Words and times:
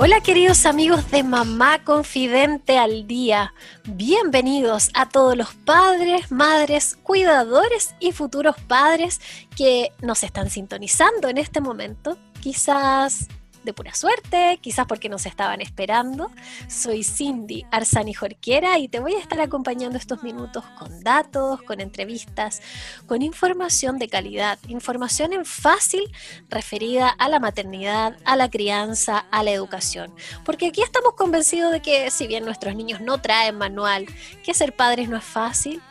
Hola 0.00 0.20
queridos 0.20 0.64
amigos 0.64 1.10
de 1.10 1.24
Mamá 1.24 1.82
Confidente 1.82 2.78
al 2.78 3.08
Día, 3.08 3.52
bienvenidos 3.84 4.90
a 4.94 5.08
todos 5.08 5.36
los 5.36 5.54
padres, 5.54 6.30
madres, 6.30 6.94
cuidadores 7.02 7.96
y 7.98 8.12
futuros 8.12 8.54
padres 8.68 9.20
que 9.56 9.92
nos 10.00 10.22
están 10.22 10.50
sintonizando 10.50 11.28
en 11.28 11.36
este 11.36 11.60
momento. 11.60 12.16
Quizás 12.40 13.26
de 13.68 13.74
pura 13.74 13.94
suerte, 13.94 14.58
quizás 14.62 14.86
porque 14.86 15.10
nos 15.10 15.26
estaban 15.26 15.60
esperando. 15.60 16.30
Soy 16.68 17.04
Cindy 17.04 17.66
Arzani 17.70 18.14
Jorquera 18.14 18.78
y 18.78 18.88
te 18.88 18.98
voy 18.98 19.12
a 19.12 19.18
estar 19.18 19.38
acompañando 19.42 19.98
estos 19.98 20.22
minutos 20.22 20.64
con 20.78 21.02
datos, 21.02 21.60
con 21.62 21.82
entrevistas, 21.82 22.62
con 23.06 23.20
información 23.20 23.98
de 23.98 24.08
calidad, 24.08 24.58
información 24.68 25.34
en 25.34 25.44
fácil 25.44 26.10
referida 26.48 27.10
a 27.10 27.28
la 27.28 27.40
maternidad, 27.40 28.16
a 28.24 28.36
la 28.36 28.48
crianza, 28.48 29.26
a 29.30 29.42
la 29.42 29.50
educación. 29.50 30.14
Porque 30.46 30.68
aquí 30.68 30.80
estamos 30.80 31.12
convencidos 31.12 31.70
de 31.70 31.82
que 31.82 32.10
si 32.10 32.26
bien 32.26 32.46
nuestros 32.46 32.74
niños 32.74 33.02
no 33.02 33.20
traen 33.20 33.56
manual, 33.56 34.06
que 34.44 34.54
ser 34.54 34.74
padres 34.74 35.10
no 35.10 35.18
es 35.18 35.24
fácil, 35.24 35.82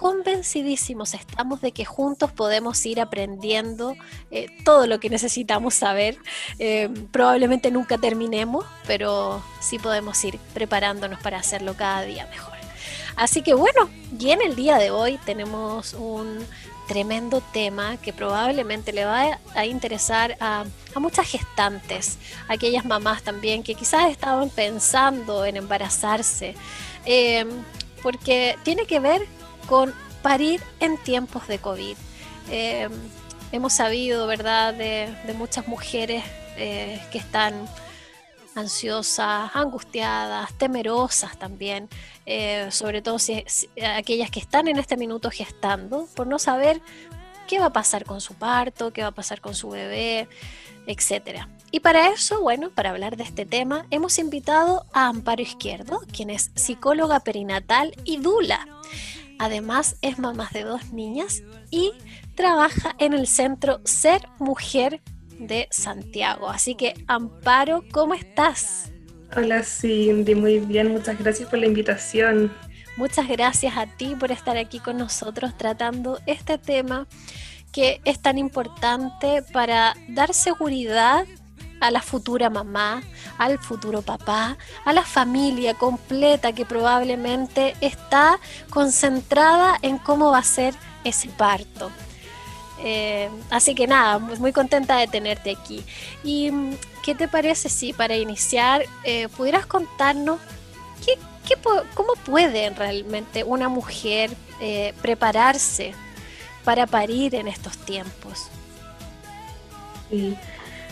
convencidísimos 0.00 1.12
estamos 1.12 1.60
de 1.60 1.72
que 1.72 1.84
juntos 1.84 2.32
podemos 2.32 2.86
ir 2.86 3.02
aprendiendo 3.02 3.96
eh, 4.30 4.46
todo 4.64 4.86
lo 4.86 4.98
que 4.98 5.10
necesitamos 5.10 5.74
saber. 5.74 6.16
Eh, 6.58 6.88
probablemente 7.12 7.70
nunca 7.70 7.98
terminemos, 7.98 8.64
pero 8.86 9.42
sí 9.60 9.78
podemos 9.78 10.24
ir 10.24 10.38
preparándonos 10.54 11.20
para 11.20 11.38
hacerlo 11.38 11.74
cada 11.74 12.00
día 12.00 12.26
mejor. 12.30 12.54
Así 13.14 13.42
que 13.42 13.52
bueno, 13.52 13.90
y 14.18 14.30
en 14.30 14.40
el 14.40 14.56
día 14.56 14.78
de 14.78 14.90
hoy 14.90 15.18
tenemos 15.26 15.92
un 15.92 16.46
tremendo 16.88 17.42
tema 17.52 17.98
que 17.98 18.14
probablemente 18.14 18.94
le 18.94 19.04
va 19.04 19.38
a 19.54 19.66
interesar 19.66 20.34
a, 20.40 20.64
muchas 20.98 21.28
gestantes, 21.28 22.16
aquellas 22.48 22.86
mamás 22.86 23.22
también 23.22 23.62
que 23.62 23.74
quizás 23.74 24.10
estaban 24.10 24.48
pensando 24.48 25.44
en 25.44 25.58
embarazarse, 25.58 26.54
eh, 27.04 27.44
porque 28.02 28.56
tiene 28.64 28.86
que 28.86 28.98
ver 28.98 29.28
con 29.70 29.94
parir 30.20 30.60
en 30.80 30.98
tiempos 30.98 31.46
de 31.46 31.60
COVID. 31.60 31.96
Eh, 32.50 32.88
hemos 33.52 33.72
sabido, 33.72 34.26
¿verdad?, 34.26 34.74
de, 34.74 35.14
muchas 35.38 35.68
mujeres 35.68 36.24
eh, 36.56 37.00
que 37.12 37.18
están 37.18 37.54
ansiosas, 38.56 39.54
angustiadas, 39.54 40.52
temerosas 40.58 41.38
también, 41.38 41.88
eh, 42.26 42.66
sobre 42.72 43.00
todo 43.00 43.20
si, 43.20 43.44
aquellas 43.96 44.28
que 44.32 44.40
están 44.40 44.66
en 44.66 44.76
este 44.76 44.96
minuto 44.96 45.30
gestando, 45.30 46.08
por 46.16 46.26
no 46.26 46.40
saber 46.40 46.80
qué 47.46 47.60
va 47.60 47.66
a 47.66 47.72
pasar 47.72 48.04
con 48.04 48.20
su 48.20 48.34
parto, 48.34 48.92
qué 48.92 49.02
va 49.02 49.08
a 49.08 49.12
pasar 49.12 49.40
con 49.40 49.54
su 49.54 49.70
bebé, 49.70 50.26
etcétera. 50.88 51.48
Y 51.70 51.78
para 51.78 52.08
eso, 52.08 52.40
bueno, 52.40 52.70
para 52.70 52.90
hablar 52.90 53.16
de 53.16 53.22
este 53.22 53.46
tema, 53.46 53.86
hemos 53.92 54.18
invitado 54.18 54.84
a 54.92 55.06
Amparo 55.06 55.42
Izquierdo, 55.42 56.02
quien 56.12 56.28
es 56.28 56.50
psicóloga 56.56 57.20
perinatal 57.20 57.94
y 58.04 58.16
dula. 58.16 58.66
Además 59.40 59.96
es 60.02 60.18
mamá 60.18 60.50
de 60.52 60.64
dos 60.64 60.92
niñas 60.92 61.42
y 61.70 61.92
trabaja 62.34 62.94
en 62.98 63.14
el 63.14 63.26
centro 63.26 63.80
Ser 63.84 64.20
Mujer 64.38 65.00
de 65.38 65.66
Santiago. 65.70 66.50
Así 66.50 66.74
que 66.74 66.92
Amparo, 67.06 67.82
¿cómo 67.90 68.12
estás? 68.12 68.92
Hola 69.34 69.62
Cindy, 69.62 70.34
muy 70.34 70.58
bien, 70.58 70.92
muchas 70.92 71.18
gracias 71.18 71.48
por 71.48 71.58
la 71.58 71.64
invitación. 71.64 72.52
Muchas 72.98 73.28
gracias 73.28 73.78
a 73.78 73.86
ti 73.86 74.14
por 74.14 74.30
estar 74.30 74.58
aquí 74.58 74.78
con 74.78 74.98
nosotros 74.98 75.56
tratando 75.56 76.18
este 76.26 76.58
tema 76.58 77.06
que 77.72 78.02
es 78.04 78.20
tan 78.20 78.36
importante 78.36 79.42
para 79.54 79.94
dar 80.10 80.34
seguridad 80.34 81.24
a 81.80 81.90
la 81.90 82.02
futura 82.02 82.50
mamá, 82.50 83.02
al 83.38 83.58
futuro 83.58 84.02
papá, 84.02 84.56
a 84.84 84.92
la 84.92 85.02
familia 85.02 85.74
completa 85.74 86.52
que 86.52 86.64
probablemente 86.64 87.74
está 87.80 88.38
concentrada 88.68 89.78
en 89.82 89.98
cómo 89.98 90.30
va 90.30 90.38
a 90.38 90.44
ser 90.44 90.74
ese 91.04 91.28
parto. 91.30 91.90
Eh, 92.82 93.28
así 93.50 93.74
que 93.74 93.86
nada, 93.86 94.18
muy 94.18 94.52
contenta 94.52 94.96
de 94.96 95.06
tenerte 95.06 95.50
aquí. 95.50 95.84
¿Y 96.24 96.50
mm, 96.50 96.76
qué 97.02 97.14
te 97.14 97.28
parece 97.28 97.68
si 97.68 97.92
para 97.92 98.16
iniciar 98.16 98.84
eh, 99.04 99.28
pudieras 99.28 99.66
contarnos 99.66 100.38
qué, 101.04 101.18
cómo 101.94 102.14
puede 102.24 102.70
realmente 102.70 103.44
una 103.44 103.68
mujer 103.68 104.30
eh, 104.60 104.94
prepararse 105.02 105.94
para 106.64 106.86
parir 106.86 107.34
en 107.34 107.48
estos 107.48 107.76
tiempos? 107.78 108.48
Sí. 110.10 110.36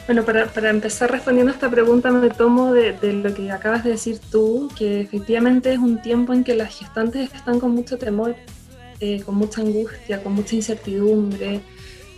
Bueno, 0.08 0.24
para, 0.24 0.46
para, 0.46 0.70
empezar 0.70 1.10
respondiendo 1.10 1.52
a 1.52 1.54
esta 1.54 1.70
pregunta 1.70 2.10
me 2.10 2.30
tomo 2.30 2.72
de, 2.72 2.96
lo 3.12 3.34
que 3.34 3.52
acabas 3.52 3.84
de 3.84 3.90
decir 3.90 4.18
tú, 4.30 4.70
que 4.74 5.02
efectivamente 5.02 5.70
es 5.70 5.78
un 5.78 6.00
tiempo 6.00 6.32
en 6.32 6.44
que 6.44 6.54
las 6.54 6.78
gestantes 6.78 7.30
están 7.34 7.60
con 7.60 7.72
mucho 7.72 7.98
temor, 7.98 8.34
eh, 9.00 9.20
con 9.22 9.34
mucha 9.34 9.60
angustia, 9.60 10.22
con 10.22 10.32
mucha 10.32 10.54
incertidumbre. 10.54 11.60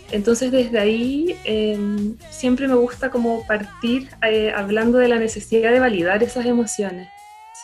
Entonces 0.09 0.53
desde 0.53 0.79
ahí 0.79 1.35
em, 1.43 2.15
siempre 2.29 2.65
me 2.69 2.75
gusta 2.75 3.11
como 3.11 3.45
partir 3.45 4.07
eh, 4.21 4.53
hablando 4.55 4.97
de 4.97 5.09
la 5.09 5.19
necesidad 5.19 5.73
de 5.73 5.81
validar 5.81 6.23
esas 6.23 6.45
emociones. 6.45 7.09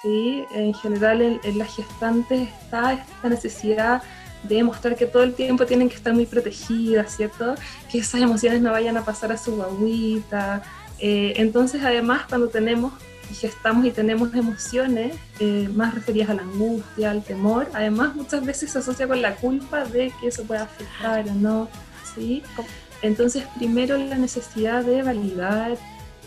¿sí? 0.02 0.44
En 0.54 0.74
general 0.74 1.22
en, 1.22 1.40
en 1.46 1.58
las 1.58 1.74
gestantes 1.74 2.50
está 2.66 2.96
esta 2.96 3.30
necesidad 3.30 4.02
de 4.44 4.64
mostrar 4.64 4.96
que 4.96 5.06
todo 5.06 5.24
el 5.24 5.34
tiempo 5.34 5.66
tienen 5.66 5.90
que 5.90 5.96
estar 5.96 6.14
muy 6.14 6.26
protegidas, 6.26 7.16
¿cierto? 7.16 7.56
Que 7.92 8.00
esas 8.00 8.22
emociones 8.22 8.62
no 8.62 8.72
vayan 8.72 8.98
a 8.98 9.04
pasar 9.04 9.32
a 9.32 9.38
su 9.38 9.56
guaguita. 9.56 10.64
Eh, 11.00 11.34
entonces, 11.38 11.84
además, 11.84 12.24
cuando 12.28 12.48
tenemos 12.48 12.94
y 13.30 13.34
gestamos 13.34 13.86
y 13.86 13.92
tenemos 13.92 14.34
emociones 14.34 15.16
eh, 15.40 15.70
más 15.74 15.94
referidas 15.94 16.30
a 16.30 16.34
la 16.36 16.44
angustia, 16.44 17.12
al 17.12 17.24
temor, 17.24 17.68
además 17.74 18.16
muchas 18.16 18.46
veces 18.46 18.72
se 18.72 18.80
asocia 18.80 19.08
con 19.08 19.22
la 19.22 19.36
culpa 19.36 19.84
de 19.84 20.14
que 20.20 20.28
eso 20.28 20.44
pueda 20.44 20.64
afectar 20.64 21.28
o 21.28 21.34
no, 21.34 21.68
¿sí? 22.16 22.42
Entonces, 23.02 23.44
primero 23.58 23.98
la 23.98 24.18
necesidad 24.18 24.84
de 24.84 25.04
validar, 25.04 25.78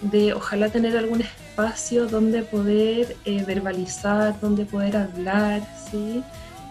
de 0.03 0.33
ojalá 0.33 0.69
tener 0.69 0.97
algún 0.97 1.21
espacio 1.21 2.07
donde 2.07 2.43
poder 2.43 3.17
eh, 3.25 3.45
verbalizar, 3.45 4.39
donde 4.41 4.65
poder 4.65 4.97
hablar, 4.97 5.63
¿sí? 5.91 6.23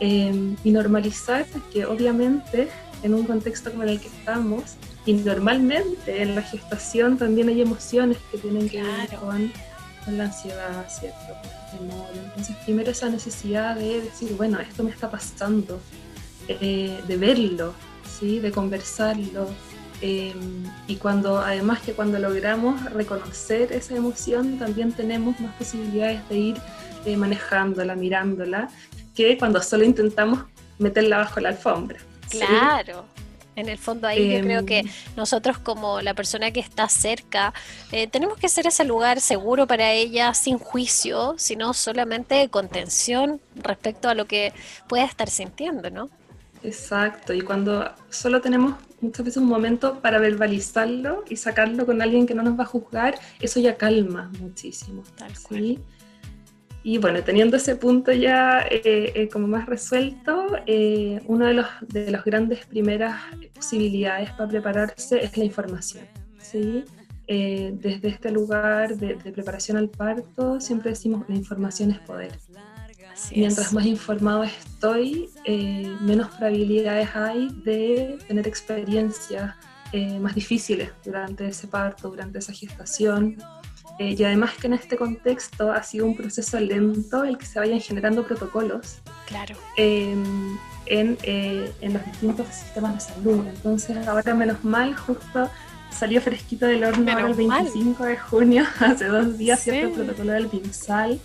Em, 0.01 0.55
y 0.63 0.71
normalizar 0.71 1.45
que 1.73 1.85
obviamente 1.85 2.69
en 3.03 3.13
un 3.13 3.25
contexto 3.25 3.69
como 3.71 3.83
el 3.83 3.99
que 3.99 4.07
estamos, 4.07 4.75
y 5.05 5.13
normalmente 5.13 6.21
en 6.21 6.35
la 6.35 6.41
gestación 6.41 7.17
también 7.17 7.49
hay 7.49 7.61
emociones 7.61 8.17
que 8.31 8.37
tienen 8.37 8.69
que 8.69 8.81
ver 8.81 9.09
con, 9.19 9.51
la 10.15 10.23
ansiedad, 10.23 10.87
¿cierto? 10.89 11.17
el 11.73 11.79
temor. 11.79 12.07
Entonces, 12.15 12.55
primero 12.65 12.89
esa 12.89 13.09
necesidad 13.09 13.75
de 13.75 14.01
decir, 14.01 14.33
bueno, 14.35 14.59
esto 14.59 14.83
me 14.83 14.89
está 14.89 15.11
pasando, 15.11 15.79
eh, 16.47 16.99
de 17.07 17.17
verlo, 17.17 17.75
¿sí? 18.19 18.39
de 18.39 18.51
conversarlo. 18.51 19.49
Em, 20.01 20.63
y 20.87 20.95
cuando, 20.95 21.39
además 21.39 21.81
que 21.81 21.91
cuando 21.91 22.17
logramos 22.17 22.91
reconocer 22.93 23.71
esa 23.71 23.95
emoción, 23.95 24.57
también 24.57 24.93
tenemos 24.93 25.39
más 25.41 25.53
posibilidades 25.55 26.27
de 26.29 26.37
ir 26.37 26.57
eh, 27.05 27.15
manejándola, 27.15 27.95
mirándola 27.95 28.69
cuando 29.37 29.61
solo 29.61 29.83
intentamos 29.83 30.45
meterla 30.77 31.17
bajo 31.17 31.39
la 31.39 31.49
alfombra. 31.49 31.99
Claro. 32.29 33.05
En 33.55 33.67
el 33.67 33.77
fondo 33.77 34.07
ahí 34.07 34.37
yo 34.37 34.41
creo 34.41 34.65
que 34.65 34.79
em. 34.79 34.87
nosotros 35.17 35.57
como 35.57 36.01
la 36.01 36.13
persona 36.13 36.51
que 36.51 36.61
está 36.61 36.87
cerca 36.87 37.53
eh, 37.91 38.07
tenemos 38.07 38.37
que 38.37 38.47
ser 38.47 38.67
ese 38.67 38.85
lugar 38.85 39.19
seguro 39.19 39.67
para 39.67 39.91
ella 39.91 40.33
sin 40.33 40.57
juicio, 40.57 41.35
sino 41.37 41.73
solamente 41.73 42.47
contención 42.47 43.41
respecto 43.55 44.07
a 44.07 44.13
lo 44.13 44.25
que 44.25 44.53
pueda 44.87 45.03
estar 45.03 45.29
sintiendo, 45.29 45.89
¿no? 45.89 46.09
Exacto, 46.63 47.33
y 47.33 47.41
cuando 47.41 47.89
solo 48.09 48.41
tenemos 48.41 48.75
muchas 49.01 49.25
veces 49.25 49.37
un 49.37 49.47
momento 49.47 49.99
para 50.01 50.19
verbalizarlo 50.19 51.23
y 51.29 51.35
sacarlo 51.37 51.85
con 51.85 52.01
alguien 52.01 52.27
que 52.27 52.35
no 52.35 52.43
nos 52.43 52.57
va 52.57 52.63
a 52.63 52.67
juzgar, 52.67 53.19
eso 53.39 53.59
ya 53.59 53.77
calma 53.77 54.29
muchísimo. 54.39 55.03
Tal 55.17 55.33
cual. 55.41 55.79
Y 56.83 56.97
bueno, 56.97 57.21
teniendo 57.23 57.57
ese 57.57 57.75
punto 57.75 58.11
ya 58.11 58.61
eh, 58.61 59.11
eh, 59.13 59.29
como 59.29 59.47
más 59.47 59.65
resuelto, 59.65 60.47
eh, 60.65 61.21
una 61.25 61.49
de, 61.49 61.53
los, 61.55 61.67
de 61.87 62.09
las 62.09 62.23
grandes 62.23 62.65
primeras 62.65 63.19
posibilidades 63.53 64.31
para 64.31 64.49
prepararse 64.49 65.23
es 65.23 65.37
la 65.37 65.43
información. 65.43 66.05
¿sí? 66.39 66.85
eh, 67.31 67.71
desde 67.75 68.07
este 68.07 68.31
lugar 68.31 68.97
de, 68.97 69.15
preparación 69.31 69.77
al 69.77 69.87
parto, 69.87 70.59
siempre 70.59 70.89
decimos 70.89 71.25
la 71.29 71.35
información 71.35 71.91
es 71.91 71.99
poder. 71.99 72.31
Mientras 73.35 73.71
más 73.71 73.85
informado 73.85 74.43
estoy, 74.43 75.29
eh, 75.45 75.95
menos 76.01 76.29
probabilidades 76.29 77.09
hay 77.13 77.49
de 77.63 78.17
tener 78.27 78.47
experiencias 78.47 79.53
eh, 79.91 80.17
más 80.17 80.33
difíciles 80.33 80.89
durante 81.05 81.47
ese 81.47 81.67
parto, 81.67 82.09
durante 82.09 82.39
esa 82.39 82.51
gestación. 82.51 83.37
Y 83.99 84.23
además 84.23 84.51
que 84.59 84.67
en 84.67 84.73
este 84.73 84.95
contexto 84.95 85.71
ha 85.71 85.83
sido 85.83 86.05
un 86.05 86.15
proceso 86.15 86.59
lento 86.59 87.23
el 87.23 87.37
que 87.37 87.45
se 87.45 87.59
vayan 87.59 87.81
generando 87.81 88.25
protocolos 88.25 88.99
claro. 89.27 89.55
en, 89.75 90.57
en 90.85 91.93
los 91.93 92.05
distintos 92.05 92.47
sistemas 92.47 92.95
de 92.95 93.13
salud. 93.13 93.45
Entonces 93.47 94.07
ahora 94.07 94.33
menos 94.33 94.63
mal 94.63 94.95
justo 94.95 95.49
salió 95.91 96.21
fresquito 96.21 96.65
del 96.65 96.83
horno 96.83 97.27
el 97.27 97.33
25 97.33 98.05
de 98.05 98.17
junio, 98.17 98.63
hace 98.79 99.05
dos 99.05 99.37
días, 99.37 99.59
¿cierto? 99.59 99.87
El 99.87 99.93
protocolo 99.93 100.33
del 100.33 100.47
pinsal. 100.47 101.19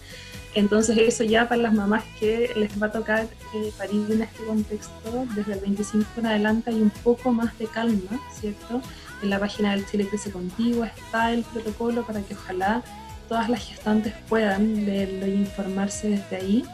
Entonces 0.55 0.97
eso 0.99 1.25
ya 1.25 1.49
para 1.49 1.63
las 1.63 1.75
mamás 1.75 2.05
que 2.19 2.51
les 2.55 2.81
va 2.81 2.87
a 2.87 2.93
tocar 2.93 3.27
eh, 3.55 3.73
parir 3.77 4.07
en 4.11 4.23
este 4.23 4.45
contexto, 4.45 5.27
desde 5.35 5.55
el 5.55 5.61
25 5.61 6.09
en 6.19 6.27
adelante 6.27 6.71
hay 6.71 6.81
un 6.81 6.91
poco 6.91 7.33
más 7.33 7.59
de 7.59 7.67
calma, 7.67 8.21
¿cierto? 8.33 8.81
En 9.23 9.31
la 9.31 9.39
página 9.39 9.73
del 9.73 9.87
Chile 9.87 10.07
Crece 10.09 10.31
Contigo 10.31 10.85
está 10.85 11.33
el 11.33 11.43
protocolo 11.43 12.07
para 12.07 12.21
que 12.23 12.35
ojalá 12.35 12.83
todas 13.29 13.49
las 13.49 13.67
gestantes 13.67 14.13
puedan 14.29 14.85
leerlo 14.85 15.27
y 15.27 15.33
informarse 15.33 16.11
desde 16.11 16.37
ahí. 16.37 16.65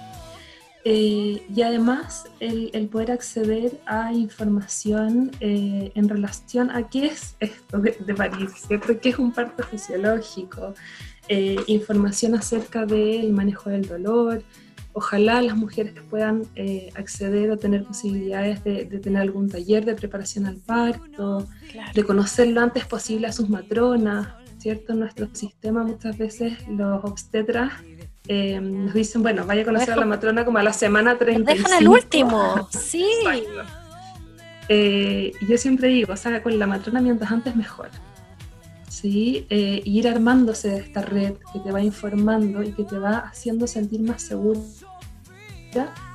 Eh, 0.85 1.45
y 1.55 1.63
además 1.63 2.25
el, 2.41 2.89
poder 2.89 3.13
acceder 3.13 3.79
a 3.85 4.15
información 4.15 5.31
eh, 5.41 5.93
en 5.95 6.09
relación 6.09 6.71
a 6.71 6.89
qué 6.89 7.07
es 7.07 7.37
esto 7.39 7.79
de, 7.79 7.99
de 8.01 8.15
París, 8.15 8.51
qué 9.03 9.11
es 9.11 9.19
un 9.19 9.31
parto 9.31 9.63
fisiológico, 9.63 10.75
eh, 11.29 11.57
información 11.67 12.35
acerca 12.35 12.87
del 12.87 13.33
manejo 13.33 13.69
del 13.69 13.87
dolor. 13.87 14.43
Ojalá 14.93 15.41
las 15.41 15.57
mujeres 15.57 15.95
puedan 16.11 16.43
acceder 16.95 17.51
o 17.51 17.57
tener 17.57 17.85
posibilidades 17.85 18.65
de, 18.65 18.87
tener 18.87 19.23
algún 19.23 19.49
taller 19.49 19.85
de 19.85 19.95
preparación 19.95 20.47
al 20.47 20.57
parto, 20.57 21.47
de 21.95 22.05
conocer 22.05 22.49
lo 22.49 22.61
antes 22.61 22.85
posible 22.87 23.29
a 23.29 23.33
sus 23.33 23.49
matronas, 23.49 24.29
¿cierto? 24.59 24.93
En 24.93 25.01
nuestro 25.01 25.29
sistema 25.33 25.85
muchas 25.85 26.19
veces 26.19 26.55
los 26.69 27.05
obstetras 27.05 27.73
eh, 28.29 28.61
nos 28.61 28.95
dicen, 28.95 29.23
bueno, 29.23 29.45
vaya 29.45 29.63
a 29.63 29.65
conocer 29.65 29.93
a 29.93 29.97
la 29.97 30.07
matrona 30.07 30.45
como 30.45 30.59
a 30.59 30.63
la 30.63 30.73
semana 30.73 31.19
35. 31.19 31.53
dejan 31.53 31.79
al 31.79 31.89
último, 31.89 32.69
sí. 32.71 33.05
Eh, 34.73 35.33
yo 35.49 35.59
siempre 35.59 35.89
digo, 35.89 36.13
o 36.13 36.17
sea, 36.17 36.45
con 36.45 36.57
la 36.57 36.65
matrona 36.65 37.01
mientras 37.01 37.33
antes 37.33 37.57
mejor. 37.57 37.89
¿Sí? 38.91 39.47
Eh, 39.49 39.81
ir 39.85 40.09
armándose 40.09 40.69
de 40.69 40.79
esta 40.79 41.01
red 41.01 41.35
que 41.53 41.61
te 41.61 41.71
va 41.71 41.81
informando 41.81 42.63
y 42.63 42.73
que 42.73 42.85
te 42.85 42.99
va 42.99 43.19
haciendo 43.19 43.67
sentir 43.67 44.01
más 44.01 44.23
segura 44.23 44.61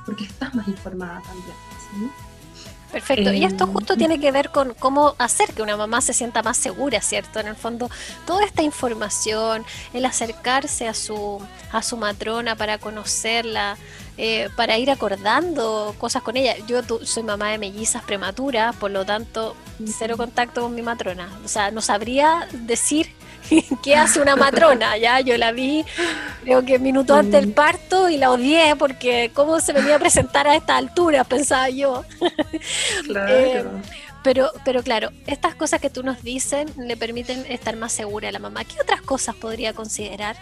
porque 0.04 0.24
estás 0.24 0.54
más 0.54 0.68
informada 0.68 1.20
también. 1.22 1.56
¿sí? 1.80 2.10
Perfecto. 2.92 3.32
y 3.32 3.44
esto 3.44 3.66
justo 3.66 3.94
em, 3.94 3.98
tiene 3.98 4.20
que 4.20 4.30
ver 4.30 4.50
con 4.50 4.72
cómo 4.78 5.16
hacer 5.18 5.52
que 5.52 5.62
una 5.62 5.76
mamá 5.76 6.00
se 6.00 6.12
sienta 6.12 6.42
más 6.42 6.56
segura, 6.56 7.00
¿cierto? 7.00 7.40
En 7.40 7.48
el 7.48 7.56
fondo, 7.56 7.90
toda 8.26 8.44
esta 8.44 8.62
información, 8.62 9.64
el 9.92 10.04
acercarse 10.04 10.86
a 10.86 10.94
su, 10.94 11.40
a 11.72 11.82
su 11.82 11.96
matrona 11.96 12.56
para 12.56 12.78
conocerla, 12.78 13.76
eh, 14.18 14.48
para 14.56 14.78
ir 14.78 14.90
acordando 14.90 15.94
cosas 15.98 16.22
con 16.22 16.36
ella. 16.36 16.54
Yo 16.66 16.82
soy 17.04 17.22
mamá 17.22 17.50
de 17.50 17.58
mellizas 17.58 18.02
prematuras, 18.04 18.74
por 18.76 18.90
lo 18.90 19.04
tanto, 19.04 19.56
cero 19.98 20.16
contacto 20.16 20.62
con 20.62 20.74
mi 20.74 20.82
matrona. 20.82 21.28
O 21.44 21.48
sea, 21.48 21.70
no 21.70 21.80
sabría 21.80 22.48
decir 22.52 23.08
¿Qué 23.82 23.96
hace 23.96 24.20
una 24.20 24.36
matrona? 24.36 24.96
Ya, 24.96 25.20
yo 25.20 25.36
la 25.36 25.52
vi, 25.52 25.84
creo 26.42 26.64
que 26.64 26.78
minutos 26.78 27.16
antes 27.16 27.40
del 27.40 27.52
parto 27.52 28.08
y 28.08 28.16
la 28.16 28.30
odié 28.30 28.76
porque 28.76 29.30
cómo 29.34 29.60
se 29.60 29.72
venía 29.72 29.96
a 29.96 29.98
presentar 29.98 30.46
a 30.46 30.56
esta 30.56 30.76
altura, 30.76 31.24
pensaba 31.24 31.68
yo. 31.68 32.04
Claro. 33.06 33.34
Eh, 33.34 33.64
pero, 34.22 34.50
pero 34.64 34.82
claro, 34.82 35.10
estas 35.26 35.54
cosas 35.54 35.80
que 35.80 35.90
tú 35.90 36.02
nos 36.02 36.22
dices 36.22 36.66
le 36.76 36.96
permiten 36.96 37.44
estar 37.48 37.76
más 37.76 37.92
segura 37.92 38.28
a 38.28 38.32
la 38.32 38.38
mamá. 38.38 38.64
¿Qué 38.64 38.80
otras 38.80 39.00
cosas 39.00 39.36
podría 39.36 39.72
considerar? 39.72 40.36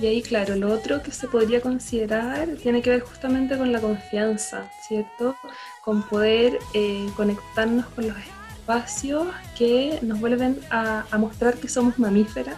Y 0.00 0.06
ahí, 0.06 0.22
claro, 0.22 0.54
lo 0.54 0.72
otro 0.72 1.02
que 1.02 1.10
se 1.10 1.26
podría 1.26 1.60
considerar 1.60 2.48
tiene 2.62 2.82
que 2.82 2.90
ver 2.90 3.00
justamente 3.00 3.58
con 3.58 3.72
la 3.72 3.80
confianza, 3.80 4.70
¿cierto? 4.86 5.36
Con 5.84 6.02
poder 6.04 6.58
eh, 6.74 7.06
conectarnos 7.16 7.86
con 7.86 8.06
los 8.06 8.16
espacios 8.16 9.26
que 9.56 9.98
nos 10.02 10.20
vuelven 10.20 10.60
a, 10.70 11.06
mostrar 11.18 11.54
que 11.54 11.68
somos 11.68 11.98
mamíferas, 11.98 12.56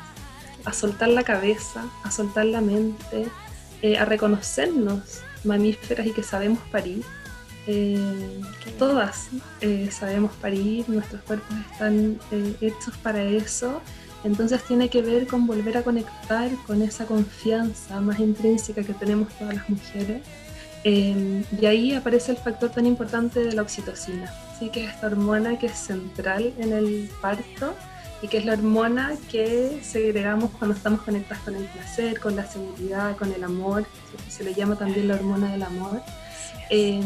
a 0.65 0.73
soltar 0.73 1.09
la 1.09 1.23
cabeza, 1.23 1.85
a 2.03 2.11
soltar 2.11 2.47
la 2.47 2.61
mente, 2.61 3.29
eh, 3.81 3.97
a 3.97 4.05
reconocernos 4.05 5.21
mamíferas 5.45 6.07
y 6.07 6.11
que 6.11 6.25
sabemos 6.25 6.59
parir. 6.73 7.05
Eh, 7.67 8.41
todas 8.79 9.29
eh, 9.61 9.89
sabemos 9.93 10.33
parir, 10.33 10.89
nuestros 10.89 11.23
cuerpos 11.23 11.57
están 11.73 12.19
hechos 12.61 12.97
para 13.03 13.23
eso. 13.23 13.81
Entonces 14.25 14.63
tiene 14.65 14.89
que 14.89 15.03
ver 15.03 15.27
con 15.27 15.47
volver 15.47 15.79
a 15.79 15.83
conectar 15.83 16.51
con 16.67 16.83
esa 16.83 17.07
confianza 17.07 18.01
más 18.01 18.19
intrínseca 18.19 18.83
que 18.83 18.95
tenemos 18.95 19.33
todas 19.35 19.55
las 19.55 19.69
mujeres. 19.69 20.23
y 20.85 21.67
ahí 21.67 21.93
aparece 21.93 22.33
el 22.33 22.39
factor 22.39 22.71
tan 22.71 22.87
importante 22.87 23.41
de 23.41 23.53
la 23.53 23.63
oxitocina 23.63 24.33
que 24.69 24.85
es 24.85 24.91
esta 24.91 25.07
hormona 25.07 25.59
que 25.59 25.67
es 25.67 25.79
central 25.79 26.53
en 26.59 26.73
el 26.73 27.11
parto 27.23 27.75
y 28.21 28.29
que 28.29 28.37
es 28.37 28.45
la 28.45 28.53
hormona 28.53 29.17
que 29.31 29.81
segregamos 29.83 30.51
cuando 30.59 30.77
estamos 30.77 31.01
conectadas 31.01 31.43
con 31.43 31.57
el 31.57 31.65
placer, 31.65 32.21
con 32.21 32.37
la 32.37 32.47
seguridad, 32.47 33.17
con 33.17 33.33
el 33.33 33.43
amor, 33.43 33.87
se 34.29 34.45
le 34.45 34.53
llama 34.53 34.77
también 34.77 35.09
la 35.09 35.15
hormona 35.15 35.51
del 35.51 35.63
amor. 35.63 36.03
Eh, 36.69 37.01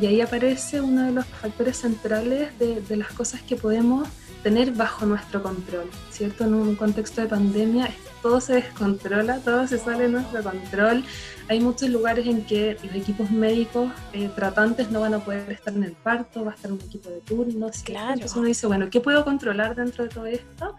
y 0.00 0.06
ahí 0.06 0.20
aparece 0.20 0.80
uno 0.80 1.04
de 1.04 1.12
los 1.12 1.24
factores 1.24 1.76
centrales 1.76 2.58
de, 2.58 2.80
de, 2.80 2.96
las 2.96 3.12
cosas 3.12 3.40
que 3.42 3.54
podemos 3.54 4.08
tener 4.42 4.72
bajo 4.72 5.06
nuestro 5.06 5.42
control, 5.42 5.88
¿cierto? 6.10 6.44
En 6.44 6.54
un 6.54 6.76
contexto 6.76 7.20
de 7.20 7.28
pandemia 7.28 7.90
todo 8.22 8.40
se 8.40 8.54
descontrola, 8.54 9.38
todo 9.38 9.66
se 9.66 9.78
sale 9.78 10.04
de 10.04 10.08
nuestro 10.08 10.42
control. 10.42 11.04
Hay 11.48 11.60
muchos 11.60 11.88
lugares 11.88 12.26
en 12.26 12.44
que 12.44 12.76
los 12.82 12.94
equipos 12.94 13.30
médicos 13.30 13.90
eh, 14.12 14.30
tratantes 14.34 14.90
no 14.90 15.00
van 15.00 15.14
a 15.14 15.20
poder 15.20 15.50
estar 15.50 15.74
en 15.74 15.84
el 15.84 15.92
parto, 15.92 16.44
va 16.44 16.52
a 16.52 16.54
estar 16.54 16.70
un 16.72 16.80
equipo 16.80 17.08
de 17.08 17.20
turno. 17.20 17.70
Claro. 17.84 18.14
Entonces 18.14 18.36
uno 18.36 18.46
dice, 18.46 18.66
bueno, 18.66 18.88
¿qué 18.90 19.00
puedo 19.00 19.24
controlar 19.24 19.74
dentro 19.74 20.04
de 20.04 20.10
todo 20.10 20.26
esto? 20.26 20.76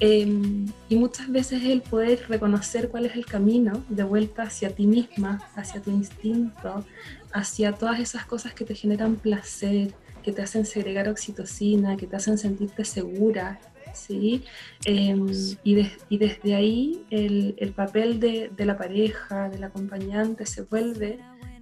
Em, 0.00 0.66
y 0.88 0.96
muchas 0.96 1.30
veces 1.30 1.62
el 1.64 1.80
poder 1.80 2.24
reconocer 2.28 2.88
cuál 2.88 3.06
es 3.06 3.14
el 3.14 3.26
camino 3.26 3.84
de 3.88 4.02
vuelta 4.02 4.42
hacia 4.42 4.74
ti 4.74 4.86
misma, 4.86 5.40
hacia 5.54 5.80
tu 5.80 5.90
instinto, 5.90 6.84
hacia 7.32 7.72
todas 7.72 8.00
esas 8.00 8.26
cosas 8.26 8.54
que 8.54 8.64
te 8.64 8.74
generan 8.74 9.16
placer, 9.16 9.94
que 10.24 10.32
te 10.32 10.42
hacen 10.42 10.64
segregar 10.64 11.08
oxitocina, 11.08 11.96
que 11.96 12.06
te 12.06 12.16
hacen 12.16 12.38
sentirte 12.38 12.84
segura, 12.84 13.60
¿sí? 13.92 14.42
Em, 14.84 15.28
y, 15.62 15.90
y, 16.08 16.18
desde 16.18 16.54
ahí 16.54 17.04
el, 17.10 17.54
el 17.58 17.72
papel 17.72 18.18
de, 18.18 18.50
de, 18.56 18.64
la 18.64 18.76
pareja, 18.76 19.48
del 19.50 19.64
acompañante, 19.64 20.46
se 20.46 20.62
vuelve 20.62 21.18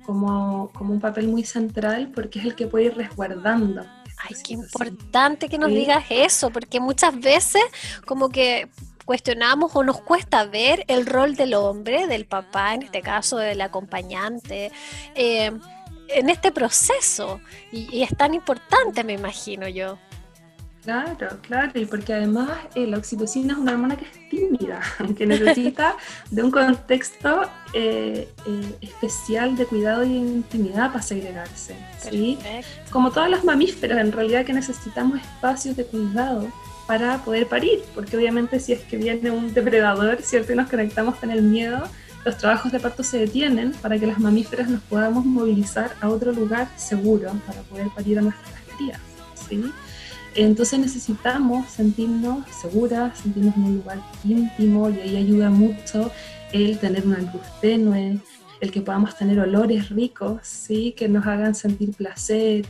como, 0.06 0.70
como, 0.72 0.94
un 0.94 1.00
papel 1.00 1.28
muy 1.28 1.44
central 1.44 2.10
porque 2.14 2.38
es 2.38 2.44
el 2.44 2.54
que 2.54 2.66
puede 2.66 2.86
ir 2.86 2.96
resguardando. 2.96 3.84
Ay, 4.18 4.36
qué 4.44 4.54
importante 4.54 5.48
que 5.48 5.58
nos 5.58 5.70
digas 5.70 6.04
eso, 6.10 6.50
porque 6.50 6.78
muchas 6.78 7.18
veces 7.18 7.62
como 8.06 8.28
que 8.28 8.68
cuestionamos 9.04 9.74
o 9.74 9.82
nos 9.82 10.00
cuesta 10.00 10.44
ver 10.44 10.84
el 10.86 11.06
rol 11.06 11.34
del 11.34 11.54
hombre, 11.54 12.06
del 12.06 12.26
papá, 12.26 12.74
en 12.74 12.82
este 12.82 13.02
caso 13.02 13.36
del 13.36 13.60
acompañante. 13.60 14.70
Eh, 15.16 15.50
en 16.14 16.30
este 16.30 16.52
proceso 16.52 17.40
y, 17.70 18.02
es 18.02 18.16
tan 18.16 18.34
importante, 18.34 19.04
me 19.04 19.14
imagino 19.14 19.68
yo. 19.68 19.98
Claro, 20.84 21.28
claro, 21.42 21.70
y 21.78 21.84
porque 21.84 22.12
además 22.12 22.50
eh, 22.74 22.88
la 22.88 22.98
oxitocina 22.98 23.52
es 23.52 23.58
una 23.60 23.72
hormona 23.72 23.96
que 23.96 24.04
es 24.04 24.28
tímida, 24.28 24.80
que 25.16 25.26
necesita 25.26 25.96
de 26.28 26.42
un 26.42 26.50
contexto 26.50 27.42
eh, 27.72 28.28
eh, 28.46 28.78
especial 28.80 29.54
de 29.56 29.66
cuidado 29.66 30.02
y 30.02 30.16
intimidad 30.16 30.88
para 30.88 31.02
segregarse. 31.02 31.76
¿sí? 32.00 32.36
Como 32.90 33.12
todas 33.12 33.30
las 33.30 33.44
mamíferas, 33.44 33.98
en 33.98 34.10
realidad 34.10 34.44
que 34.44 34.54
necesitamos 34.54 35.20
espacios 35.20 35.76
de 35.76 35.86
cuidado 35.86 36.48
para 36.86 37.18
poder 37.18 37.46
parir, 37.46 37.82
porque 37.94 38.16
obviamente 38.16 38.58
si 38.58 38.72
es 38.72 38.80
que 38.80 38.96
viene 38.96 39.30
un 39.30 39.54
depredador, 39.54 40.20
¿cierto? 40.22 40.52
Y 40.52 40.56
nos 40.56 40.68
conectamos 40.68 41.14
con 41.16 41.30
el 41.30 41.42
miedo, 41.42 41.84
los 42.24 42.38
trabajos 42.38 42.70
de 42.72 42.80
parto 42.80 43.02
se 43.02 43.18
detienen 43.18 43.72
para 43.72 43.98
que 43.98 44.06
las 44.06 44.18
mamíferas 44.18 44.68
nos 44.68 44.80
podamos 44.82 45.24
movilizar 45.24 45.92
a 46.00 46.08
otro 46.08 46.32
lugar 46.32 46.68
seguro 46.76 47.32
para 47.46 47.62
poder 47.62 47.88
parir 47.94 48.18
a 48.18 48.22
nuestras 48.22 48.54
crías. 48.76 49.00
¿sí? 49.48 49.64
Entonces 50.34 50.78
necesitamos 50.78 51.68
sentirnos 51.70 52.46
seguras, 52.48 53.18
sentirnos 53.18 53.56
en 53.56 53.64
un 53.64 53.74
lugar 53.76 53.98
íntimo 54.24 54.88
y 54.88 55.00
ahí 55.00 55.16
ayuda 55.16 55.50
mucho 55.50 56.10
el 56.52 56.78
tener 56.78 57.06
una 57.06 57.18
luz 57.18 57.42
tenue, 57.60 58.18
el 58.60 58.70
que 58.70 58.80
podamos 58.80 59.16
tener 59.16 59.40
olores 59.40 59.90
ricos, 59.90 60.40
¿sí? 60.42 60.92
que 60.96 61.08
nos 61.08 61.26
hagan 61.26 61.54
sentir 61.54 61.92
placer, 61.94 62.64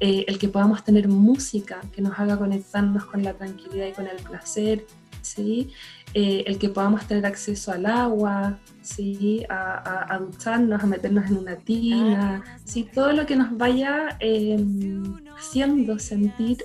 eh, 0.00 0.24
el 0.26 0.38
que 0.38 0.48
podamos 0.48 0.82
tener 0.82 1.08
música 1.08 1.80
que 1.92 2.02
nos 2.02 2.18
haga 2.18 2.38
conectarnos 2.38 3.04
con 3.04 3.22
la 3.22 3.34
tranquilidad 3.34 3.86
y 3.86 3.92
con 3.92 4.06
el 4.06 4.16
placer, 4.16 4.86
¿sí? 5.24 5.72
Eh, 6.12 6.44
el 6.46 6.58
que 6.58 6.68
podamos 6.68 7.06
tener 7.06 7.26
acceso 7.26 7.72
al 7.72 7.86
agua, 7.86 8.58
¿sí? 8.82 9.44
a, 9.48 10.18
ducharnos, 10.20 10.82
a 10.82 10.86
meternos 10.86 11.26
en 11.30 11.38
una 11.38 11.56
tina, 11.56 12.44
¿sí? 12.64 12.88
todo 12.94 13.12
lo 13.12 13.26
que 13.26 13.34
nos 13.34 13.56
vaya 13.56 14.16
em, 14.20 15.16
haciendo 15.36 15.98
sentir 15.98 16.64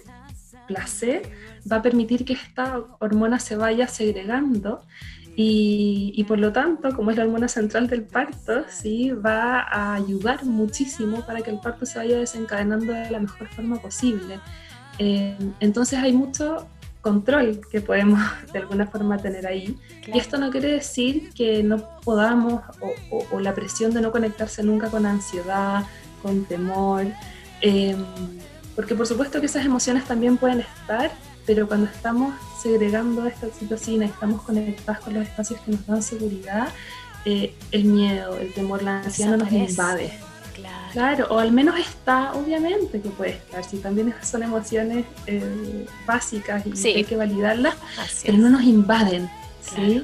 placer 0.67 1.23
va 1.69 1.77
a 1.77 1.81
permitir 1.81 2.25
que 2.25 2.33
esta 2.33 2.83
hormona 2.99 3.39
se 3.39 3.55
vaya 3.55 3.87
segregando 3.87 4.83
y, 5.41 6.21
por 6.27 6.37
lo 6.37 6.51
tanto, 6.51 6.93
como 6.93 7.11
es 7.11 7.17
la 7.17 7.23
hormona 7.23 7.47
central 7.47 7.87
del 7.87 8.03
parto, 8.03 8.65
¿sí? 8.67 9.11
va 9.11 9.61
a 9.61 9.93
ayudar 9.93 10.43
muchísimo 10.43 11.25
para 11.25 11.41
que 11.41 11.49
el 11.49 11.61
parto 11.61 11.85
se 11.85 11.97
vaya 11.97 12.17
desencadenando 12.17 12.91
de 12.91 13.09
la 13.09 13.19
mejor 13.21 13.47
forma 13.47 13.77
posible. 13.77 14.41
Em, 14.97 15.53
entonces 15.61 15.97
hay 15.97 16.11
mucho 16.11 16.67
control 17.01 17.62
que 17.72 17.82
podemos 17.82 18.20
de 18.51 18.60
alguna 18.60 18.88
forma 18.88 19.18
tener 19.18 19.48
ahí. 19.48 19.77
Y 20.08 20.18
esto 20.18 20.38
no 20.38 20.50
quiere 20.51 20.74
decir 20.74 21.32
que 21.34 21.63
no 21.63 22.00
podamos 22.01 22.62
o, 23.32 23.39
la 23.39 23.53
presión 23.53 23.94
de 23.94 24.01
no 24.01 24.12
conectarse 24.12 24.63
nunca 24.63 24.89
con 24.89 25.06
ansiedad, 25.06 25.86
con 26.22 26.46
temor, 26.46 27.06
em, 27.62 28.06
porque 28.75 28.96
por 28.96 29.08
supuesto 29.08 29.39
que 29.39 29.46
esas 29.46 29.65
emociones 29.65 30.06
también 30.06 30.38
pueden 30.38 30.62
estar, 30.62 31.12
pero 31.46 31.68
cuando 31.68 31.89
estamos 31.89 32.34
segregando 32.62 33.25
esta 33.25 33.48
oxitocina, 33.48 34.06
estamos 34.06 34.41
conectados 34.41 35.03
con 35.03 35.13
los 35.13 35.24
espacios 35.24 35.60
que 35.62 35.72
nos 35.72 35.86
dan 35.86 36.03
seguridad, 36.03 36.70
eh, 37.25 37.53
el 37.72 37.86
miedo, 37.86 38.38
el 38.38 38.53
temor, 38.53 38.82
la 38.84 39.00
ansiedad 39.01 39.32
no 39.32 39.38
nos 39.38 39.51
invade. 39.51 40.28
Claro. 40.91 41.27
o 41.29 41.39
al 41.39 41.51
menos 41.51 41.79
está, 41.79 42.33
obviamente 42.33 43.01
que 43.01 43.09
puede 43.09 43.31
estar, 43.31 43.63
si 43.63 43.77
también 43.77 44.13
son 44.23 44.43
emociones 44.43 45.05
eh, 45.27 45.85
básicas 46.05 46.63
y 46.65 46.87
hay 46.87 47.03
que 47.03 47.15
validarlas, 47.15 47.75
pero 48.23 48.37
no 48.37 48.49
nos 48.49 48.63
invaden, 48.63 49.29
¿sí? 49.61 50.03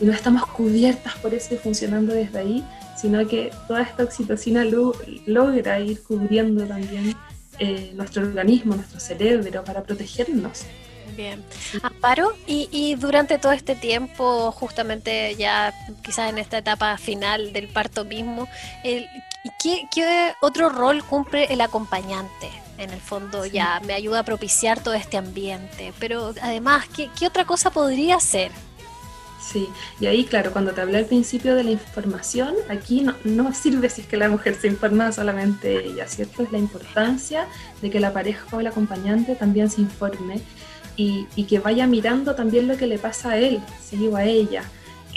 Y 0.00 0.04
no 0.04 0.12
estamos 0.12 0.46
cubiertas 0.46 1.14
por 1.16 1.32
eso 1.32 1.54
y 1.54 1.58
funcionando 1.58 2.12
desde 2.12 2.38
ahí, 2.38 2.64
sino 2.96 3.26
que 3.26 3.50
toda 3.68 3.82
esta 3.82 4.04
oxitocina 4.04 4.64
logra 4.64 5.80
ir 5.80 6.02
cubriendo 6.02 6.64
también 6.66 7.14
eh, 7.58 7.92
nuestro 7.94 8.22
organismo, 8.22 8.74
nuestro 8.74 9.00
cerebro, 9.00 9.64
para 9.64 9.82
protegernos. 9.82 10.64
Bien. 11.16 11.42
Amparo, 11.82 12.34
y, 12.46 12.94
durante 12.96 13.38
todo 13.38 13.52
este 13.52 13.74
tiempo, 13.74 14.52
justamente 14.52 15.34
ya 15.36 15.72
quizás 16.02 16.30
en 16.30 16.38
esta 16.38 16.58
etapa 16.58 16.98
final 16.98 17.54
del 17.54 17.68
parto 17.68 18.04
mismo, 18.04 18.48
el, 19.46 19.88
¿qué, 19.90 20.34
otro 20.40 20.68
rol 20.68 21.04
cumple 21.04 21.44
el 21.52 21.60
acompañante? 21.60 22.50
En 22.78 22.90
el 22.90 23.00
fondo 23.00 23.46
ya 23.46 23.80
me 23.86 23.94
ayuda 23.94 24.20
a 24.20 24.22
propiciar 24.22 24.82
todo 24.82 24.94
este 24.94 25.16
ambiente, 25.16 25.92
pero 25.98 26.34
además, 26.42 26.84
¿qué, 26.94 27.26
otra 27.26 27.44
cosa 27.44 27.70
podría 27.70 28.20
ser? 28.20 28.52
Sí, 29.40 29.68
y 30.00 30.06
ahí 30.06 30.24
claro, 30.24 30.52
cuando 30.52 30.72
te 30.72 30.80
hablé 30.80 30.98
al 30.98 31.04
principio 31.06 31.54
de 31.54 31.64
la 31.64 31.70
información, 31.70 32.54
aquí 32.68 33.02
no, 33.02 33.14
no, 33.24 33.54
sirve 33.54 33.88
si 33.88 34.00
es 34.00 34.06
que 34.08 34.16
la 34.16 34.28
mujer 34.28 34.56
se 34.60 34.66
informa 34.66 35.12
solamente 35.12 35.86
ella, 35.86 36.06
¿cierto? 36.08 36.42
Es 36.42 36.52
la 36.52 36.58
importancia 36.58 37.46
de 37.80 37.90
que 37.90 38.00
la 38.00 38.12
pareja 38.12 38.44
o 38.54 38.60
el 38.60 38.66
acompañante 38.66 39.36
también 39.36 39.70
se 39.70 39.82
informe 39.82 40.42
y, 40.96 41.44
que 41.44 41.58
vaya 41.58 41.86
mirando 41.86 42.34
también 42.34 42.68
lo 42.68 42.76
que 42.76 42.86
le 42.86 42.98
pasa 42.98 43.30
a 43.30 43.38
él, 43.38 43.60
¿sí? 43.82 44.08
o 44.08 44.16
a 44.16 44.24
ella. 44.24 44.64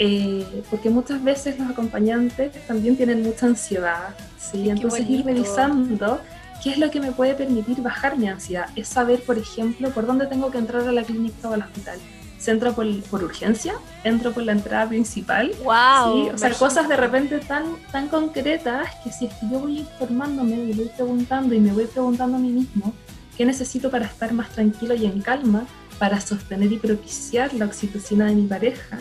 Eh, 0.02 0.64
porque 0.70 0.88
muchas 0.88 1.22
veces 1.22 1.58
los 1.58 1.70
acompañantes 1.70 2.52
también 2.66 2.96
tienen 2.96 3.22
mucha 3.22 3.46
ansiedad, 3.46 4.14
¿sí? 4.38 4.70
entonces 4.70 5.08
ir 5.08 5.26
revisando 5.26 6.20
qué 6.62 6.70
es 6.70 6.78
lo 6.78 6.90
que 6.90 7.00
me 7.00 7.12
puede 7.12 7.34
permitir 7.34 7.82
bajar 7.82 8.16
mi 8.16 8.26
ansiedad, 8.26 8.66
es 8.76 8.88
saber, 8.88 9.22
por 9.22 9.36
ejemplo, 9.36 9.90
por 9.90 10.06
dónde 10.06 10.26
tengo 10.26 10.50
que 10.50 10.56
entrar 10.56 10.88
a 10.88 10.92
la 10.92 11.02
clínica 11.02 11.50
o 11.50 11.52
al 11.52 11.60
hospital. 11.60 11.98
¿Se 12.38 12.50
entra 12.50 12.72
por, 12.72 12.86
por 13.04 13.22
urgencia? 13.22 13.74
¿Entro 14.02 14.32
por 14.32 14.42
la 14.42 14.52
entrada 14.52 14.88
principal? 14.88 15.52
¡Wow! 15.62 16.32
O 16.32 16.38
sea, 16.38 16.50
cosas 16.54 16.88
de 16.88 16.96
repente 16.96 17.38
tan, 17.38 17.76
tan 17.92 18.08
concretas 18.08 18.88
que 19.04 19.12
si 19.12 19.26
es 19.26 19.34
que 19.34 19.50
yo 19.50 19.60
voy 19.60 19.80
informándome 19.80 20.56
y 20.56 20.72
voy 20.72 20.90
preguntando 20.96 21.54
y 21.54 21.60
me 21.60 21.74
voy 21.74 21.84
preguntando 21.84 22.38
a 22.38 22.40
mí 22.40 22.48
mismo, 22.48 22.94
¿Qué 23.40 23.46
necesito 23.46 23.90
para 23.90 24.04
estar 24.04 24.34
más 24.34 24.50
tranquilo 24.50 24.94
y 24.94 25.06
en 25.06 25.22
calma, 25.22 25.64
para 25.98 26.20
sostener 26.20 26.70
y 26.72 26.76
propiciar 26.76 27.54
la 27.54 27.64
oxitocina 27.64 28.26
de 28.26 28.34
mi 28.34 28.46
pareja? 28.46 28.98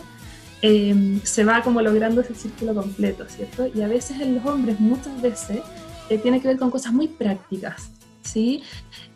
Em, 0.61 1.21
se 1.23 1.45
va 1.45 1.61
como 1.61 1.81
logrando 1.81 2.19
ese 2.19 2.35
círculo 2.35 2.75
completo, 2.75 3.25
¿cierto? 3.29 3.67
Y 3.73 3.81
a 3.81 3.87
veces 3.87 4.19
en 4.19 4.35
los 4.35 4.45
hombres, 4.45 4.79
muchas 4.79 5.21
veces, 5.21 5.61
eh, 6.09 6.17
tiene 6.17 6.41
que 6.41 6.49
ver 6.49 6.57
con 6.57 6.69
cosas 6.69 6.91
muy 6.91 7.07
prácticas, 7.07 7.91
¿sí? 8.29 8.63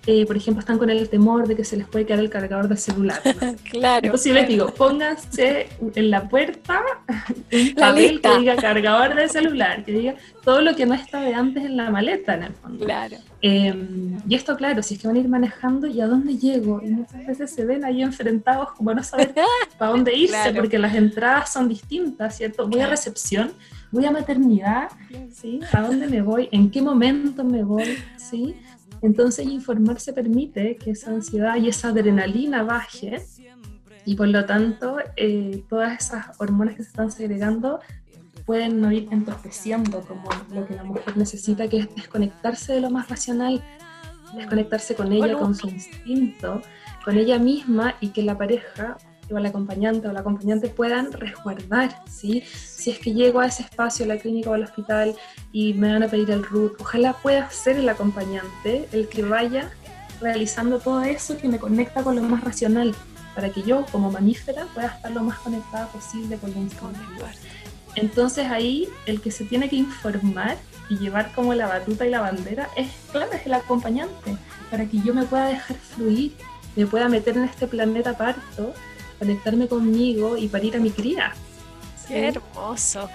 Eh, 0.05 0.25
por 0.25 0.35
ejemplo, 0.35 0.59
están 0.59 0.77
con 0.77 0.89
el 0.89 1.07
temor 1.07 1.47
de 1.47 1.55
que 1.55 1.63
se 1.63 1.77
les 1.77 1.87
puede 1.87 2.05
quedar 2.05 2.19
el 2.19 2.29
cargador 2.29 2.67
del 2.67 2.77
celular. 2.77 3.21
claro. 3.71 4.05
Entonces 4.05 4.33
les 4.33 4.47
digo, 4.49 4.67
pónganse 4.73 5.69
en 5.95 6.09
la 6.09 6.27
puerta 6.27 6.81
un 7.51 7.73
papel 7.73 8.19
que 8.19 8.39
diga 8.39 8.55
cargador 8.57 9.15
del 9.15 9.29
celular, 9.29 9.85
que 9.85 9.93
diga 9.93 10.15
todo 10.43 10.59
lo 10.59 10.75
que 10.75 10.85
no 10.85 10.93
está 10.93 11.21
de 11.21 11.33
antes 11.33 11.63
en 11.63 11.77
la 11.77 11.89
maleta, 11.89 12.33
en 12.35 12.43
el 12.43 12.53
fondo. 12.53 12.83
Claro. 12.83 13.15
Em, 13.41 14.17
y 14.27 14.35
esto, 14.35 14.57
claro, 14.57 14.83
si 14.83 14.95
es 14.95 15.01
que 15.01 15.07
van 15.07 15.15
a 15.15 15.19
ir 15.19 15.29
manejando, 15.29 15.87
¿y 15.87 16.01
a 16.01 16.07
dónde 16.07 16.37
llego? 16.37 16.81
Y 16.83 16.89
muchas 16.89 17.25
veces 17.25 17.51
se 17.51 17.63
ven 17.63 17.85
ahí 17.85 18.01
enfrentados 18.01 18.73
como 18.73 18.93
no 18.93 19.03
saber 19.03 19.33
para 19.77 19.91
dónde 19.91 20.13
irse, 20.13 20.53
porque 20.53 20.77
las 20.79 20.95
entradas 20.95 21.53
son 21.53 21.69
distintas, 21.69 22.35
¿cierto? 22.35 22.67
Voy 22.67 22.81
a 22.81 22.87
recepción, 22.87 23.53
voy 23.89 24.05
a 24.05 24.11
maternidad, 24.11 24.89
¿sí? 25.31 25.61
¿A 25.71 25.81
dónde 25.81 26.07
me 26.07 26.21
voy? 26.21 26.49
¿En 26.51 26.69
qué 26.69 26.81
momento 26.81 27.45
me 27.45 27.63
voy? 27.63 27.97
¿Sí? 28.17 28.55
Entonces 29.03 29.45
informarse 29.45 30.13
permite 30.13 30.77
que 30.77 30.91
esa 30.91 31.11
ansiedad 31.11 31.57
y 31.57 31.67
esa 31.67 31.89
adrenalina 31.89 32.63
baje 32.63 33.21
y 34.05 34.15
por 34.15 34.29
lo 34.29 34.45
tanto 34.45 34.97
eh, 35.17 35.63
todas 35.69 36.05
esas 36.05 36.39
hormonas 36.39 36.75
que 36.75 36.83
se 36.83 36.89
están 36.89 37.11
segregando 37.11 37.81
pueden 38.45 38.79
no 38.79 38.91
ir 38.91 39.09
entorpeciendo 39.11 40.01
como 40.01 40.29
lo 40.53 40.65
que 40.65 40.75
la 40.75 40.85
mujer 40.85 41.17
necesita, 41.17 41.67
que 41.67 41.79
es 41.79 41.95
desconectarse 41.95 42.73
de 42.73 42.81
lo 42.81 42.89
más 42.89 43.09
racional, 43.09 43.61
desconectarse 44.35 44.95
con 44.95 45.11
ella, 45.11 45.37
con 45.37 45.53
su 45.53 45.67
instinto, 45.67 46.61
con 47.03 47.17
ella 47.17 47.37
misma 47.39 47.95
y 47.99 48.09
que 48.09 48.23
la 48.23 48.37
pareja 48.37 48.97
o 49.31 49.37
el 49.37 49.45
acompañante 49.45 50.07
o 50.07 50.11
la 50.11 50.21
acompañante 50.21 50.69
puedan 50.69 51.11
resguardar, 51.11 52.03
¿sí? 52.09 52.43
Si 52.45 52.91
es 52.91 52.99
que 52.99 53.13
llego 53.13 53.39
a 53.39 53.47
ese 53.47 53.63
espacio, 53.63 54.05
a 54.05 54.07
la 54.07 54.17
clínica 54.17 54.49
o 54.49 54.53
al 54.53 54.63
hospital 54.63 55.15
y 55.51 55.73
me 55.73 55.91
van 55.91 56.03
a 56.03 56.07
pedir 56.07 56.31
el 56.31 56.43
RUT, 56.43 56.79
ojalá 56.79 57.13
pueda 57.13 57.49
ser 57.49 57.77
el 57.77 57.87
acompañante 57.89 58.87
el 58.91 59.07
que 59.07 59.23
vaya 59.23 59.71
realizando 60.21 60.79
todo 60.79 61.03
eso 61.03 61.37
que 61.37 61.47
me 61.47 61.59
conecta 61.59 62.03
con 62.03 62.15
lo 62.15 62.21
más 62.23 62.43
racional, 62.43 62.93
para 63.35 63.49
que 63.49 63.63
yo 63.63 63.85
como 63.91 64.11
mamífera 64.11 64.65
pueda 64.73 64.87
estar 64.87 65.11
lo 65.11 65.23
más 65.23 65.39
conectada 65.39 65.87
posible 65.87 66.37
con 66.37 66.51
lo 66.51 67.13
lugar. 67.15 67.33
Entonces 67.95 68.47
ahí 68.49 68.89
el 69.05 69.21
que 69.21 69.31
se 69.31 69.45
tiene 69.45 69.69
que 69.69 69.75
informar 69.75 70.57
y 70.89 70.97
llevar 70.97 71.31
como 71.33 71.53
la 71.53 71.67
batuta 71.67 72.05
y 72.05 72.09
la 72.09 72.21
bandera 72.21 72.69
es, 72.75 72.89
claro, 73.11 73.31
es 73.31 73.45
el 73.45 73.53
acompañante, 73.53 74.37
para 74.69 74.85
que 74.85 74.99
yo 75.01 75.13
me 75.13 75.25
pueda 75.25 75.47
dejar 75.47 75.77
fluir, 75.77 76.35
me 76.75 76.85
pueda 76.85 77.07
meter 77.07 77.37
en 77.37 77.43
este 77.43 77.67
planeta 77.67 78.17
parto 78.17 78.73
conectarme 79.23 79.67
conmigo 79.67 80.37
y 80.37 80.49
parir 80.49 80.75
a 80.75 80.79
mi 80.79 80.91
cría. 80.91 81.33
Qué 82.07 82.27
hermoso. 82.27 83.09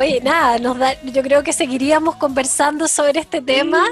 Oye, 0.00 0.20
nada, 0.24 0.58
nos 0.58 0.78
da, 0.78 1.00
yo 1.02 1.22
creo 1.22 1.42
que 1.42 1.52
seguiríamos 1.52 2.16
conversando 2.16 2.88
sobre 2.88 3.20
este 3.20 3.42
tema. 3.42 3.84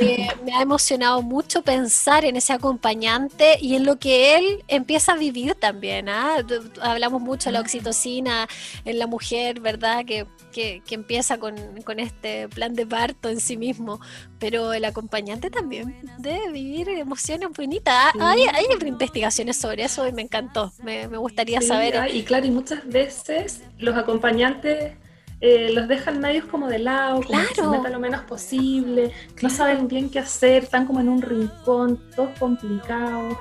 Eh, 0.00 0.28
me 0.44 0.54
ha 0.54 0.62
emocionado 0.62 1.22
mucho 1.22 1.62
pensar 1.62 2.24
en 2.24 2.36
ese 2.36 2.52
acompañante 2.52 3.58
y 3.60 3.74
en 3.74 3.84
lo 3.84 3.98
que 3.98 4.36
él 4.36 4.64
empieza 4.68 5.12
a 5.12 5.16
vivir 5.16 5.56
también. 5.56 6.08
¿ah? 6.08 6.36
Hablamos 6.80 7.20
mucho 7.20 7.48
de 7.48 7.54
la 7.54 7.60
oxitocina 7.60 8.46
en 8.84 9.00
la 9.00 9.08
mujer, 9.08 9.60
¿verdad? 9.60 10.04
Que, 10.04 10.26
que, 10.52 10.82
empieza 10.90 11.38
con, 11.38 11.56
con, 11.84 11.98
este 11.98 12.48
plan 12.48 12.74
de 12.74 12.86
parto 12.86 13.28
en 13.28 13.40
sí 13.40 13.56
mismo, 13.56 14.00
pero 14.42 14.72
el 14.72 14.84
acompañante 14.84 15.50
también 15.50 15.94
debe 16.18 16.50
vivir 16.50 16.88
emociones 16.88 17.48
bonitas. 17.56 18.12
Hay, 18.18 18.42
hay 18.52 18.64
investigaciones 18.84 19.56
sobre 19.56 19.84
eso 19.84 20.08
y 20.08 20.12
me 20.12 20.22
encantó. 20.22 20.72
Me, 20.82 21.06
me 21.06 21.16
gustaría 21.16 21.60
saber. 21.60 22.12
Y 22.12 22.24
claro, 22.24 22.44
y 22.46 22.50
muchas 22.50 22.84
veces 22.84 23.62
los 23.78 23.96
acompañantes 23.96 24.94
eh, 25.40 25.70
los 25.72 25.86
dejan 25.86 26.18
medios 26.18 26.46
como 26.46 26.66
de 26.66 26.80
lado, 26.80 27.22
como 27.22 27.38
que 27.38 27.54
se 27.54 27.66
meta 27.68 27.88
lo 27.88 28.00
menos 28.00 28.22
posible, 28.22 29.12
no 29.40 29.48
saben 29.48 29.86
bien 29.86 30.10
qué 30.10 30.18
hacer, 30.18 30.64
están 30.64 30.86
como 30.86 30.98
en 30.98 31.08
un 31.08 31.22
rincón, 31.22 32.00
todo 32.16 32.32
complicado. 32.40 33.38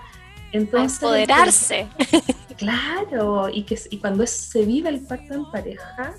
Entonces, 0.51 1.01
empoderarse. 1.01 1.87
claro, 2.57 3.49
y 3.49 3.63
que 3.63 3.79
y 3.89 3.97
cuando 3.97 4.27
se 4.27 4.65
vive 4.65 4.89
el 4.89 4.99
pacto 4.99 5.33
en 5.33 5.49
pareja, 5.49 6.13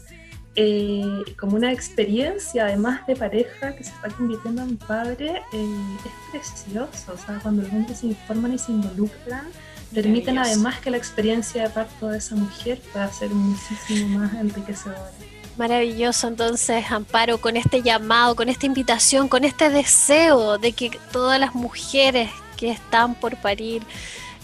eh, 0.54 1.22
como 1.38 1.56
una 1.56 1.72
experiencia 1.72 2.66
además 2.66 3.06
de 3.06 3.16
pareja 3.16 3.74
que 3.74 3.84
se 3.84 3.90
está 3.90 4.08
convirtiendo 4.08 4.62
en 4.62 4.76
padre, 4.76 5.42
eh, 5.52 5.96
es 6.04 6.30
precioso. 6.30 7.12
O 7.12 7.16
sea, 7.16 7.38
cuando 7.42 7.62
los 7.62 7.72
hombres 7.72 7.98
se 7.98 8.08
informan 8.08 8.52
y 8.52 8.58
se 8.58 8.72
involucran, 8.72 9.46
permiten 9.94 10.38
además 10.38 10.80
que 10.80 10.90
la 10.90 10.96
experiencia 10.96 11.62
de 11.62 11.70
parto 11.70 12.08
de 12.08 12.18
esa 12.18 12.34
mujer 12.34 12.80
pueda 12.92 13.10
ser 13.12 13.30
muchísimo 13.30 14.18
más 14.18 14.34
enriquecedora. 14.34 15.10
Maravilloso, 15.56 16.28
entonces, 16.28 16.90
Amparo, 16.90 17.38
con 17.38 17.56
este 17.56 17.82
llamado, 17.82 18.34
con 18.34 18.48
esta 18.48 18.64
invitación, 18.64 19.28
con 19.28 19.44
este 19.44 19.68
deseo 19.68 20.56
de 20.58 20.72
que 20.72 20.98
todas 21.12 21.38
las 21.38 21.54
mujeres 21.54 22.30
que 22.56 22.70
están 22.70 23.14
por 23.14 23.36
parir 23.36 23.82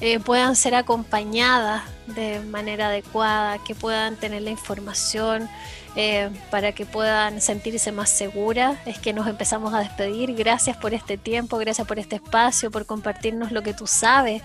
eh, 0.01 0.21
puedan 0.21 0.57
ser 0.57 0.75
acompañadas 0.75 1.83
de 2.07 2.41
manera 2.41 2.89
adecuada, 2.89 3.59
que 3.65 3.75
puedan 3.75 4.17
tener 4.17 4.43
la 4.43 4.51
información 4.51 5.49
eh, 5.97 6.31
para 6.51 6.71
que 6.73 6.87
puedan 6.87 7.41
sentirse 7.41 7.91
más 7.91 8.09
seguras, 8.09 8.79
es 8.87 8.99
que 8.99 9.13
nos 9.13 9.27
empezamos 9.27 9.75
a 9.75 9.81
despedir. 9.81 10.35
Gracias 10.35 10.77
por 10.77 10.95
este 10.95 11.19
tiempo, 11.19 11.59
gracias 11.59 11.87
por 11.89 11.99
este 11.99 12.17
espacio, 12.17 12.71
por 12.71 12.87
compartirnos 12.87 13.51
lo 13.51 13.63
que 13.63 13.75
tú 13.75 13.89
sabes, 13.89 14.43